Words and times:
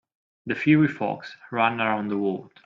The 0.47 0.55
fiery 0.55 0.87
fox 0.87 1.37
ran 1.51 1.79
around 1.79 2.07
the 2.07 2.17
world. 2.17 2.53